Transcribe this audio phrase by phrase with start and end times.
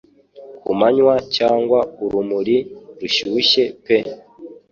[0.63, 2.57] Ku manywa cyangwa urumuri
[2.99, 3.97] rushyushye pe